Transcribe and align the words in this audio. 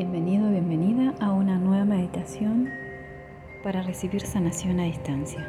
Bienvenido, 0.00 0.48
bienvenida 0.48 1.12
a 1.20 1.30
una 1.30 1.58
nueva 1.58 1.84
meditación 1.84 2.70
para 3.62 3.82
recibir 3.82 4.22
sanación 4.22 4.80
a 4.80 4.84
distancia. 4.84 5.46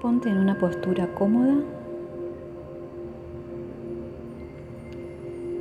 Ponte 0.00 0.30
en 0.30 0.38
una 0.38 0.58
postura 0.58 1.12
cómoda. 1.12 1.54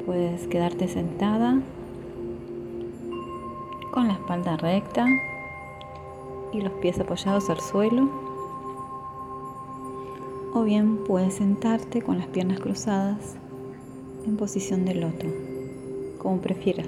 Puedes 0.06 0.48
quedarte 0.48 0.88
sentada 0.88 1.60
con 3.92 4.08
la 4.08 4.14
espalda 4.14 4.56
recta 4.56 5.06
y 6.54 6.62
los 6.62 6.72
pies 6.80 6.98
apoyados 6.98 7.50
al 7.50 7.60
suelo. 7.60 8.10
O 10.54 10.64
bien 10.64 11.04
puedes 11.04 11.34
sentarte 11.34 12.02
con 12.02 12.20
las 12.20 12.28
piernas 12.28 12.62
cruzadas 12.62 13.38
en 14.26 14.38
posición 14.38 14.86
de 14.86 14.96
loto, 14.96 15.26
como 16.18 16.42
prefieras. 16.42 16.88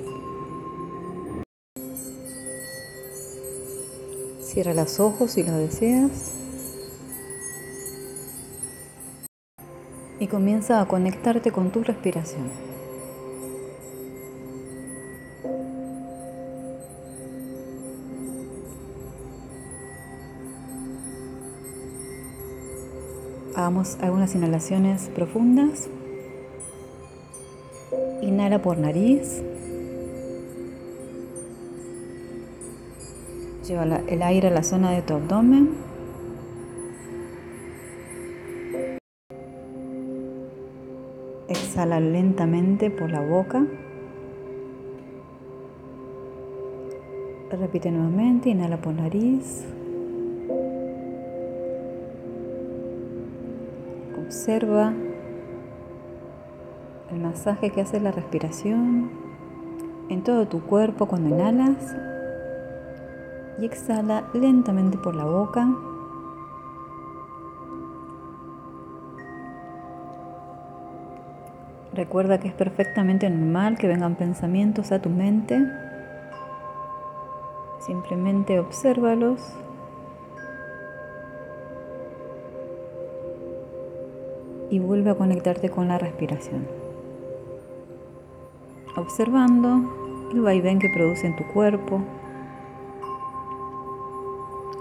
Cierra 4.42 4.74
los 4.74 5.00
ojos 5.00 5.32
si 5.32 5.44
lo 5.44 5.54
deseas. 5.54 6.34
Y 10.20 10.28
comienza 10.28 10.82
a 10.82 10.88
conectarte 10.88 11.52
con 11.52 11.72
tu 11.72 11.84
respiración. 11.84 12.50
Hagamos 23.56 23.98
algunas 24.02 24.36
inhalaciones 24.36 25.10
profundas. 25.16 25.90
Inhala 28.22 28.62
por 28.62 28.78
nariz. 28.78 29.44
Lleva 33.68 33.84
el 33.84 34.22
aire 34.22 34.48
a 34.48 34.52
la 34.52 34.64
zona 34.64 34.92
de 34.92 35.02
tu 35.02 35.14
abdomen. 35.16 35.70
Exhala 41.48 42.00
lentamente 42.00 42.90
por 42.90 43.12
la 43.12 43.22
boca. 43.22 43.66
Repite 47.52 47.92
nuevamente, 47.92 48.50
inhala 48.50 48.78
por 48.78 48.94
nariz. 48.94 49.66
Observa 54.26 54.94
el 57.12 57.20
masaje 57.20 57.72
que 57.72 57.82
hace 57.82 58.00
la 58.00 58.12
respiración 58.12 59.10
en 60.10 60.24
todo 60.24 60.48
tu 60.48 60.62
cuerpo 60.62 61.08
cuando 61.08 61.30
inhalas 61.30 61.96
y 63.60 63.66
exhala 63.66 64.24
lentamente 64.34 64.98
por 64.98 65.16
la 65.16 65.26
boca. 65.26 65.68
Recuerda 71.94 72.40
que 72.40 72.48
es 72.48 72.54
perfectamente 72.54 73.30
normal 73.30 73.78
que 73.78 73.88
vengan 73.88 74.16
pensamientos 74.16 74.92
a 74.94 75.02
tu 75.02 75.10
mente. 75.10 75.62
Simplemente 77.86 78.60
obsérvalos 78.60 79.42
y 84.70 84.80
vuelve 84.80 85.10
a 85.10 85.16
conectarte 85.16 85.70
con 85.70 85.90
la 85.90 85.98
respiración 85.98 86.91
observando 88.96 90.30
el 90.32 90.42
vaivén 90.42 90.80
que 90.80 90.90
produce 90.90 91.28
en 91.28 91.36
tu 91.36 91.46
cuerpo 91.54 92.02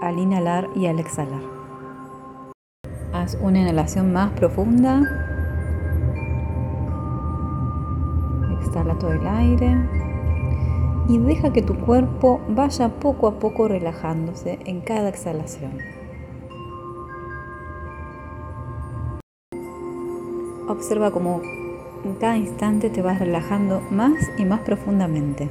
al 0.01 0.17
inhalar 0.19 0.69
y 0.75 0.87
al 0.87 0.99
exhalar. 0.99 1.41
Haz 3.13 3.37
una 3.41 3.59
inhalación 3.59 4.11
más 4.13 4.31
profunda. 4.31 5.01
Exhala 8.61 8.97
todo 8.97 9.11
el 9.11 9.27
aire 9.27 9.77
y 11.07 11.17
deja 11.17 11.51
que 11.51 11.61
tu 11.61 11.77
cuerpo 11.77 12.41
vaya 12.49 12.89
poco 12.89 13.27
a 13.27 13.39
poco 13.39 13.67
relajándose 13.67 14.59
en 14.65 14.81
cada 14.81 15.09
exhalación. 15.09 15.77
Observa 20.69 21.11
cómo 21.11 21.41
en 22.03 22.15
cada 22.15 22.37
instante 22.37 22.89
te 22.89 23.01
vas 23.01 23.19
relajando 23.19 23.81
más 23.91 24.13
y 24.37 24.45
más 24.45 24.61
profundamente. 24.61 25.49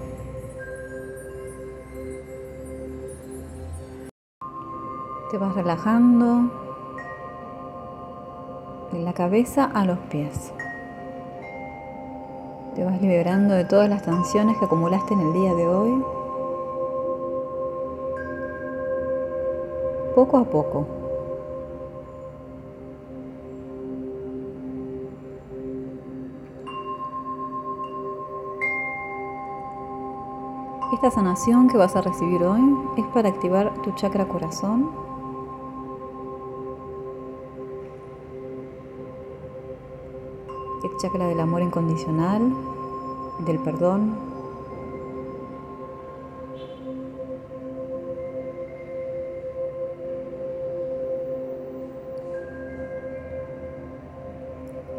Te 5.30 5.38
vas 5.38 5.54
relajando 5.54 6.50
de 8.92 8.98
la 9.00 9.12
cabeza 9.12 9.64
a 9.64 9.84
los 9.84 9.98
pies. 10.10 10.52
Te 12.74 12.84
vas 12.84 13.00
liberando 13.00 13.54
de 13.54 13.64
todas 13.64 13.88
las 13.88 14.02
tensiones 14.02 14.56
que 14.58 14.64
acumulaste 14.64 15.14
en 15.14 15.20
el 15.20 15.32
día 15.32 15.54
de 15.54 15.66
hoy. 15.66 16.04
Poco 20.14 20.38
a 20.38 20.44
poco. 20.44 20.99
Esta 31.02 31.12
sanación 31.12 31.68
que 31.68 31.78
vas 31.78 31.96
a 31.96 32.02
recibir 32.02 32.42
hoy 32.42 32.60
es 32.98 33.06
para 33.06 33.30
activar 33.30 33.72
tu 33.82 33.90
chakra 33.92 34.28
corazón. 34.28 34.90
El 40.84 40.90
chakra 40.98 41.26
del 41.26 41.40
amor 41.40 41.62
incondicional, 41.62 42.42
del 43.46 43.58
perdón. 43.60 44.14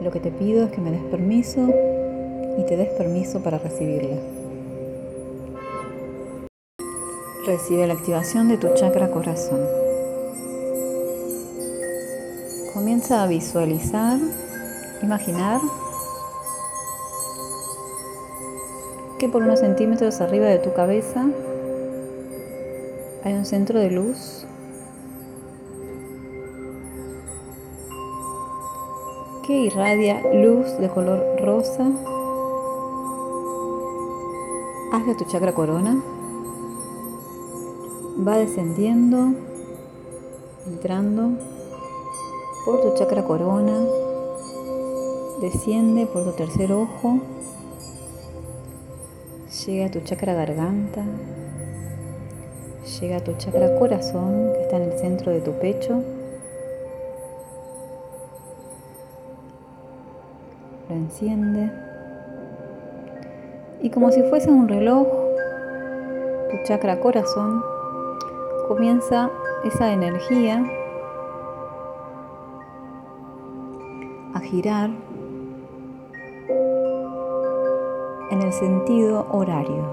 Lo 0.01 0.09
que 0.09 0.19
te 0.19 0.31
pido 0.31 0.66
es 0.66 0.72
que 0.72 0.81
me 0.81 0.89
des 0.89 1.03
permiso 1.03 1.62
y 2.57 2.66
te 2.66 2.75
des 2.75 2.89
permiso 2.89 3.44
para 3.44 3.59
recibirla. 3.59 4.41
Recibe 7.46 7.88
la 7.88 7.94
activación 7.94 8.50
de 8.50 8.57
tu 8.57 8.72
chakra 8.75 9.09
corazón. 9.09 9.62
Comienza 12.72 13.24
a 13.24 13.28
visualizar, 13.28 14.19
imaginar 15.02 15.59
que 19.18 19.28
por 19.28 19.41
unos 19.41 19.59
centímetros 19.59 20.22
arriba 20.22 20.46
de 20.46 20.59
tu 20.59 20.72
cabeza 20.74 21.25
hay 23.24 23.34
un 23.34 23.46
centro 23.46 23.80
de 23.80 23.90
luz. 23.90 24.46
Que 29.47 29.62
irradia 29.62 30.22
luz 30.31 30.78
de 30.78 30.90
color 30.90 31.41
rosa. 31.41 31.90
Hacia 34.94 35.18
tu 35.18 35.25
chakra 35.25 35.53
corona 35.53 36.00
va 38.28 38.38
descendiendo, 38.38 39.34
entrando 40.68 41.32
por 42.66 42.82
tu 42.82 42.94
chakra 42.94 43.24
corona, 43.24 43.80
desciende 45.42 46.06
por 46.06 46.24
tu 46.25 46.31
tercer 46.34 46.72
ojo, 46.72 47.19
llega 49.66 49.88
a 49.88 49.92
tu 49.92 50.01
chakra 50.01 50.36
garganta, 50.36 51.04
llega 53.00 53.18
a 53.18 53.24
tu 53.24 53.34
chakra 53.34 53.80
corazón 53.80 54.54
que 54.54 54.62
está 54.62 54.78
en 54.78 54.92
el 54.92 55.00
centro 55.00 55.31
de 55.31 55.42
tu 55.42 55.54
pecho. 55.54 56.04
Lo 60.90 60.95
enciende. 60.95 61.72
Y 63.81 63.90
como 63.90 64.12
si 64.12 64.22
fuese 64.24 64.51
un 64.51 64.68
reloj, 64.68 65.07
tu 66.51 66.57
chakra 66.66 67.00
corazón 67.00 67.63
comienza 68.73 69.29
esa 69.65 69.91
energía 69.91 70.65
a 74.33 74.39
girar 74.39 74.89
en 78.29 78.41
el 78.41 78.53
sentido 78.53 79.27
horario. 79.29 79.83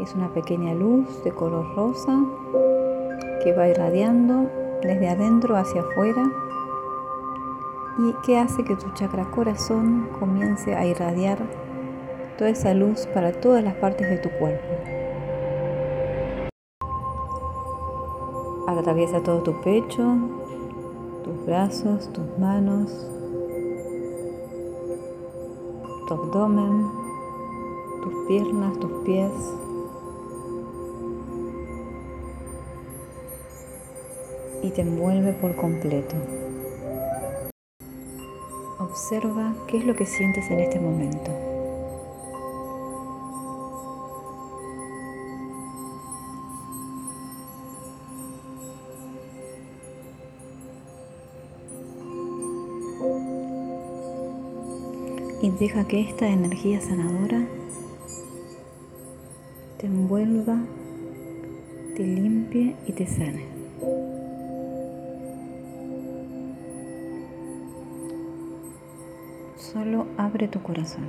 Es 0.00 0.12
una 0.16 0.28
pequeña 0.34 0.74
luz 0.74 1.22
de 1.22 1.30
color 1.30 1.64
rosa 1.76 2.18
que 3.44 3.52
va 3.52 3.68
irradiando 3.68 4.50
desde 4.82 5.08
adentro 5.08 5.56
hacia 5.56 5.82
afuera 5.82 6.32
y 7.98 8.12
que 8.26 8.40
hace 8.40 8.64
que 8.64 8.74
tu 8.74 8.90
chakra 8.94 9.30
corazón 9.30 10.08
comience 10.18 10.74
a 10.74 10.84
irradiar 10.84 11.63
toda 12.36 12.50
esa 12.50 12.74
luz 12.74 13.06
para 13.14 13.32
todas 13.32 13.62
las 13.62 13.74
partes 13.74 14.08
de 14.08 14.18
tu 14.18 14.30
cuerpo. 14.38 14.66
Atraviesa 18.66 19.22
todo 19.22 19.42
tu 19.42 19.60
pecho, 19.62 20.04
tus 21.24 21.46
brazos, 21.46 22.12
tus 22.12 22.38
manos, 22.38 22.90
tu 26.06 26.14
abdomen, 26.14 26.90
tus 28.02 28.26
piernas, 28.28 28.78
tus 28.78 28.90
pies. 29.04 29.32
Y 34.62 34.70
te 34.70 34.82
envuelve 34.82 35.32
por 35.32 35.56
completo. 35.56 36.14
Observa 38.78 39.54
qué 39.66 39.78
es 39.78 39.86
lo 39.86 39.96
que 39.96 40.04
sientes 40.04 40.50
en 40.50 40.60
este 40.60 40.78
momento. 40.78 41.53
Y 55.44 55.50
deja 55.50 55.86
que 55.86 56.00
esta 56.00 56.26
energía 56.26 56.80
sanadora 56.80 57.44
te 59.76 59.86
envuelva, 59.86 60.56
te 61.94 62.02
limpie 62.02 62.74
y 62.86 62.92
te 62.92 63.06
sane. 63.06 63.44
Solo 69.58 70.06
abre 70.16 70.48
tu 70.48 70.62
corazón. 70.62 71.04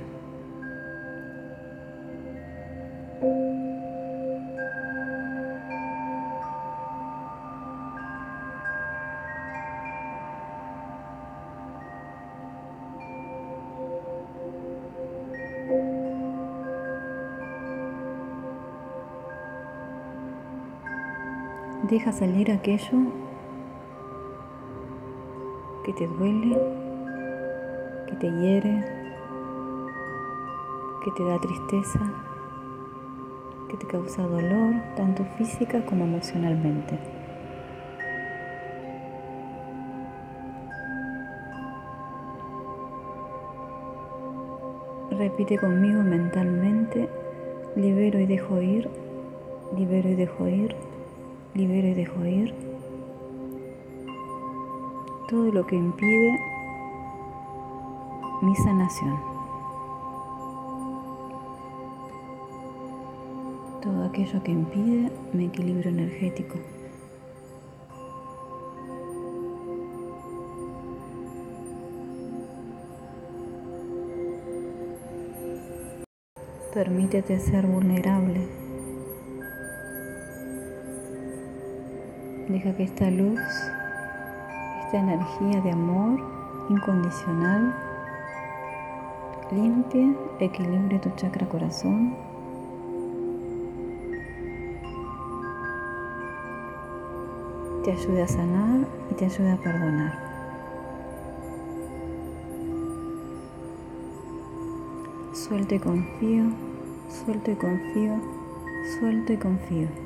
Deja 21.88 22.10
salir 22.10 22.50
aquello 22.50 22.98
que 25.84 25.92
te 25.92 26.08
duele, 26.08 26.58
que 28.08 28.16
te 28.16 28.26
hiere, 28.28 28.84
que 31.04 31.10
te 31.12 31.22
da 31.22 31.38
tristeza, 31.38 32.00
que 33.68 33.76
te 33.76 33.86
causa 33.86 34.22
dolor, 34.22 34.74
tanto 34.96 35.24
física 35.38 35.86
como 35.86 36.06
emocionalmente. 36.06 36.98
Repite 45.12 45.56
conmigo 45.56 46.02
mentalmente, 46.02 47.08
libero 47.76 48.18
y 48.18 48.26
dejo 48.26 48.60
ir, 48.60 48.90
libero 49.76 50.08
y 50.08 50.16
dejo 50.16 50.48
ir, 50.48 50.85
libero 51.56 51.88
y 51.88 51.94
dejo 51.94 52.24
ir 52.24 52.54
todo 55.28 55.50
lo 55.50 55.66
que 55.66 55.74
impide 55.74 56.38
mi 58.42 58.54
sanación. 58.56 59.18
Todo 63.82 64.04
aquello 64.04 64.42
que 64.42 64.52
impide 64.52 65.10
mi 65.32 65.46
equilibrio 65.46 65.90
energético. 65.90 66.58
Permítete 76.72 77.40
ser 77.40 77.66
vulnerable. 77.66 78.65
Deja 82.48 82.72
que 82.76 82.84
esta 82.84 83.10
luz, 83.10 83.40
esta 84.84 84.98
energía 84.98 85.60
de 85.62 85.72
amor 85.72 86.20
incondicional, 86.68 87.74
limpie, 89.50 90.16
equilibre 90.38 91.00
tu 91.00 91.10
chakra 91.16 91.48
corazón. 91.48 92.14
Te 97.82 97.90
ayude 97.90 98.22
a 98.22 98.28
sanar 98.28 98.86
y 99.10 99.14
te 99.14 99.24
ayude 99.24 99.50
a 99.50 99.56
perdonar. 99.56 100.12
Suelto 105.32 105.74
y 105.74 105.78
confío, 105.80 106.44
suelto 107.08 107.50
y 107.50 107.56
confío, 107.56 108.20
suelto 109.00 109.32
y 109.32 109.36
confío. 109.36 110.05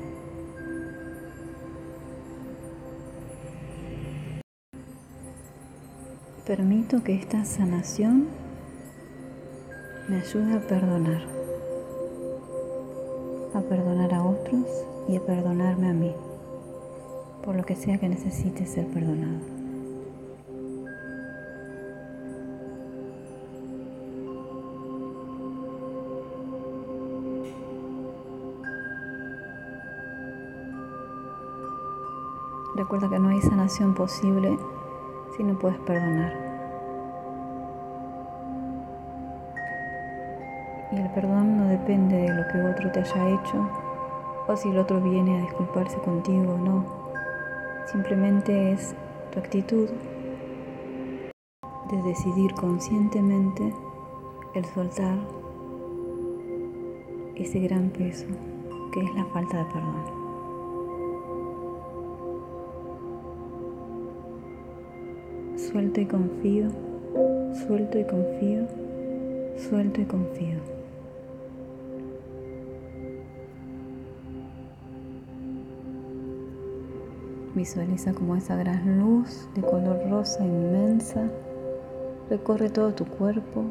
Permito 6.45 7.03
que 7.03 7.13
esta 7.13 7.45
sanación 7.45 8.27
me 10.09 10.17
ayude 10.17 10.55
a 10.55 10.59
perdonar, 10.59 11.21
a 13.53 13.61
perdonar 13.61 14.11
a 14.11 14.23
otros 14.23 14.65
y 15.07 15.17
a 15.17 15.21
perdonarme 15.21 15.89
a 15.89 15.93
mí, 15.93 16.11
por 17.43 17.55
lo 17.55 17.63
que 17.63 17.75
sea 17.75 17.99
que 17.99 18.09
necesite 18.09 18.65
ser 18.65 18.87
perdonado. 18.87 19.37
Recuerda 32.75 33.09
que 33.11 33.19
no 33.19 33.29
hay 33.29 33.41
sanación 33.41 33.93
posible 33.93 34.57
si 35.35 35.43
no 35.43 35.57
puedes 35.57 35.79
perdonar. 35.79 36.33
Y 40.91 40.97
el 40.97 41.09
perdón 41.11 41.57
no 41.57 41.67
depende 41.67 42.17
de 42.17 42.33
lo 42.33 42.47
que 42.51 42.61
otro 42.63 42.91
te 42.91 42.99
haya 42.99 43.29
hecho 43.29 43.69
o 44.47 44.55
si 44.55 44.69
el 44.69 44.77
otro 44.77 44.99
viene 44.99 45.37
a 45.37 45.41
disculparse 45.41 45.97
contigo 45.99 46.53
o 46.53 46.57
no. 46.57 46.85
Simplemente 47.85 48.73
es 48.73 48.95
tu 49.31 49.39
actitud 49.39 49.89
de 51.89 52.01
decidir 52.03 52.53
conscientemente 52.53 53.73
el 54.53 54.65
soltar 54.65 55.17
ese 57.35 57.59
gran 57.59 57.89
peso 57.89 58.27
que 58.91 59.01
es 59.01 59.15
la 59.15 59.25
falta 59.25 59.57
de 59.57 59.65
perdón. 59.65 60.20
Suelto 65.71 66.01
y 66.01 66.05
confío, 66.05 66.67
suelto 67.65 67.97
y 67.97 68.03
confío, 68.03 68.67
suelto 69.69 70.01
y 70.01 70.05
confío. 70.05 70.59
Visualiza 77.55 78.13
como 78.13 78.35
esa 78.35 78.57
gran 78.57 78.99
luz 78.99 79.47
de 79.55 79.61
color 79.61 79.97
rosa 80.09 80.43
inmensa 80.43 81.29
recorre 82.29 82.69
todo 82.69 82.93
tu 82.93 83.05
cuerpo, 83.05 83.63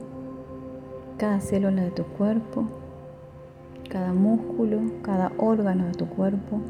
cada 1.18 1.40
célula 1.42 1.82
de 1.82 1.90
tu 1.90 2.04
cuerpo, 2.04 2.64
cada 3.90 4.14
músculo, 4.14 4.80
cada 5.02 5.32
órgano 5.36 5.86
de 5.86 5.92
tu 5.92 6.06
cuerpo 6.06 6.62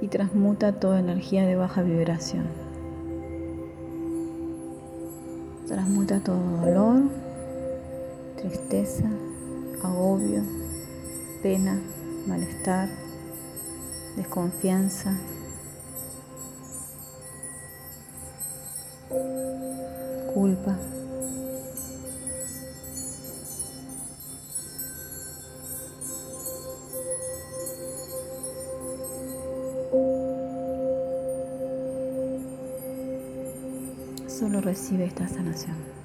y 0.00 0.08
transmuta 0.08 0.72
toda 0.72 1.00
energía 1.00 1.46
de 1.46 1.56
baja 1.56 1.82
vibración. 1.82 2.44
Transmuta 5.66 6.20
todo 6.20 6.38
dolor, 6.60 7.02
tristeza, 8.36 9.08
agobio, 9.82 10.42
pena, 11.42 11.80
malestar, 12.26 12.88
desconfianza, 14.16 15.16
culpa. 20.34 20.76
Recibe 34.74 35.04
esta 35.04 35.28
sanación. 35.28 36.03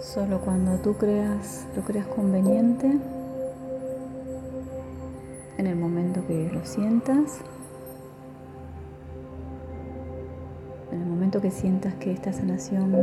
Solo 0.00 0.40
cuando 0.40 0.78
tú 0.78 0.94
creas, 0.94 1.66
lo 1.76 1.82
creas 1.82 2.06
conveniente, 2.06 2.98
en 5.58 5.66
el 5.66 5.76
momento 5.76 6.26
que 6.26 6.50
lo 6.50 6.64
sientas, 6.64 7.40
en 10.90 11.02
el 11.02 11.06
momento 11.06 11.42
que 11.42 11.50
sientas 11.50 11.92
que 11.96 12.12
esta 12.12 12.32
sanación 12.32 12.94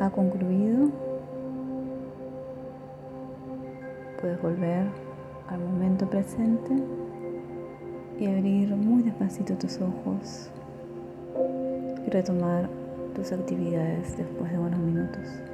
ha 0.00 0.10
concluido, 0.10 0.88
puedes 4.20 4.42
volver 4.42 4.86
al 5.48 5.60
momento 5.60 6.10
presente 6.10 6.72
y 8.18 8.26
abrir 8.26 8.74
muy 8.74 9.04
despacito 9.04 9.54
tus 9.54 9.80
ojos 9.80 10.50
y 12.04 12.10
retomar 12.10 12.68
tus 13.14 13.30
actividades 13.30 14.16
después 14.16 14.50
de 14.50 14.58
unos 14.58 14.80
minutos. 14.80 15.53